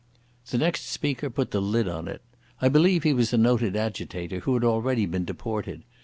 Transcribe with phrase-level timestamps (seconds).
[0.49, 2.23] The next speaker put the lid on it.
[2.59, 5.83] I believe he was a noted agitator, who had already been deported.